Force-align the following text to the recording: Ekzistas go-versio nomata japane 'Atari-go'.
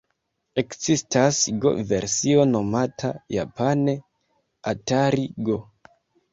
Ekzistas 0.61 1.41
go-versio 1.65 2.47
nomata 2.55 3.13
japane 3.37 3.97
'Atari-go'. 4.03 5.65